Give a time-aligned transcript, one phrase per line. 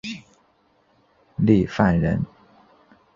[1.45, 2.19] 郦范人。